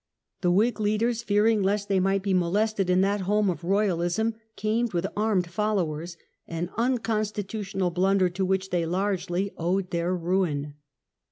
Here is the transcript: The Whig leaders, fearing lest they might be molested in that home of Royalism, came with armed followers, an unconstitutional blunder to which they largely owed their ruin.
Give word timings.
The 0.41 0.49
Whig 0.49 0.79
leaders, 0.79 1.21
fearing 1.21 1.61
lest 1.61 1.87
they 1.87 1.99
might 1.99 2.23
be 2.23 2.33
molested 2.33 2.89
in 2.89 3.01
that 3.01 3.21
home 3.21 3.51
of 3.51 3.63
Royalism, 3.63 4.33
came 4.55 4.89
with 4.91 5.05
armed 5.15 5.51
followers, 5.51 6.17
an 6.47 6.71
unconstitutional 6.75 7.91
blunder 7.91 8.27
to 8.27 8.43
which 8.43 8.71
they 8.71 8.87
largely 8.87 9.51
owed 9.57 9.91
their 9.91 10.15
ruin. 10.15 10.73